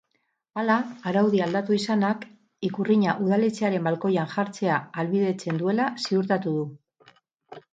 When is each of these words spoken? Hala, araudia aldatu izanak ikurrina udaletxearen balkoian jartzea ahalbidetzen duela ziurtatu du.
Hala, 0.59 0.75
araudia 1.09 1.43
aldatu 1.47 1.75
izanak 1.79 2.25
ikurrina 2.69 3.15
udaletxearen 3.27 3.85
balkoian 3.89 4.33
jartzea 4.33 4.79
ahalbidetzen 4.81 5.61
duela 5.63 5.87
ziurtatu 6.07 6.57
du. 6.57 6.67